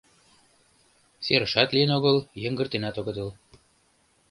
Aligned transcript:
Серышат 1.25 1.69
лийын 1.75 1.91
огыл, 1.97 2.17
йыҥгыртенат 2.43 2.95
огытыл. 2.99 3.29